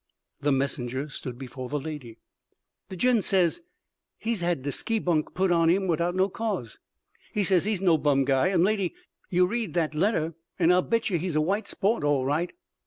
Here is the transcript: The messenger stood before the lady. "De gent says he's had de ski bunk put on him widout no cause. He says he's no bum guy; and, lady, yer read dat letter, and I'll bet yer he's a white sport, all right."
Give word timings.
The 0.39 0.51
messenger 0.51 1.09
stood 1.09 1.37
before 1.37 1.69
the 1.69 1.79
lady. 1.79 2.17
"De 2.89 2.95
gent 2.95 3.23
says 3.23 3.61
he's 4.17 4.41
had 4.41 4.63
de 4.63 4.71
ski 4.71 4.97
bunk 4.97 5.35
put 5.35 5.51
on 5.51 5.69
him 5.69 5.85
widout 5.87 6.15
no 6.15 6.27
cause. 6.27 6.79
He 7.33 7.43
says 7.43 7.65
he's 7.65 7.81
no 7.81 7.99
bum 7.99 8.25
guy; 8.25 8.47
and, 8.47 8.63
lady, 8.63 8.95
yer 9.29 9.45
read 9.45 9.73
dat 9.73 9.93
letter, 9.93 10.33
and 10.57 10.73
I'll 10.73 10.81
bet 10.81 11.11
yer 11.11 11.17
he's 11.19 11.35
a 11.35 11.39
white 11.41 11.67
sport, 11.67 12.03
all 12.03 12.25
right." 12.25 12.51